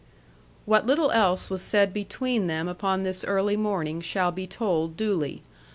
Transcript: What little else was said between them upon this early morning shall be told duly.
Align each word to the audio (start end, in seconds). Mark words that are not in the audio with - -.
What 0.65 0.87
little 0.87 1.11
else 1.11 1.51
was 1.51 1.61
said 1.61 1.93
between 1.93 2.47
them 2.47 2.67
upon 2.67 3.03
this 3.03 3.23
early 3.23 3.55
morning 3.55 4.01
shall 4.01 4.31
be 4.31 4.47
told 4.47 4.97
duly. 4.97 5.43